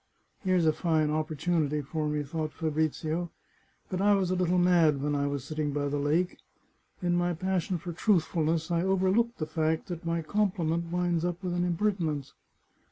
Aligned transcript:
"Here's 0.43 0.65
a 0.65 0.73
fine 0.73 1.11
opportunity 1.11 1.83
for 1.83 2.09
me," 2.09 2.23
thought 2.23 2.53
Fabrizio." 2.53 3.29
But 3.91 4.01
I 4.01 4.15
was 4.15 4.31
a 4.31 4.35
little 4.35 4.57
mad 4.57 4.99
when 4.99 5.13
I 5.13 5.27
was 5.27 5.43
sitting 5.43 5.73
by 5.73 5.89
the 5.89 5.99
lake. 5.99 6.39
In 7.03 7.15
my 7.15 7.35
passion 7.35 7.77
for 7.77 7.93
truthfulness 7.93 8.71
I 8.71 8.81
overlooked 8.81 9.37
the 9.37 9.45
fact 9.45 9.89
that 9.89 10.03
my 10.03 10.23
compliment 10.23 10.91
winds 10.91 11.23
up 11.23 11.43
with 11.43 11.53
an 11.53 11.63
impertinence. 11.63 12.33